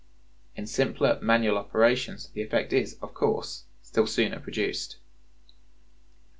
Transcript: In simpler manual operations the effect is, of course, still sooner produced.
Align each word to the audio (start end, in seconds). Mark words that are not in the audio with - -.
In 0.55 0.65
simpler 0.65 1.19
manual 1.21 1.59
operations 1.59 2.29
the 2.29 2.41
effect 2.41 2.73
is, 2.73 2.97
of 3.03 3.13
course, 3.13 3.65
still 3.83 4.07
sooner 4.07 4.39
produced. 4.39 4.95